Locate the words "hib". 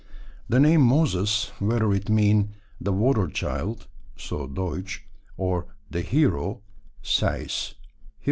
7.75-7.87